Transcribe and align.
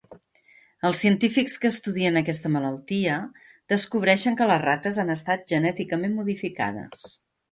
Els 0.87 1.01
científics 1.03 1.57
que 1.65 1.69
estudien 1.73 2.17
aquesta 2.21 2.51
malaltia 2.55 3.19
descobreixen 3.75 4.39
que 4.39 4.49
les 4.53 4.63
rates 4.65 4.99
han 5.05 5.15
estat 5.17 5.45
genèticament 5.55 6.17
modificades. 6.23 7.07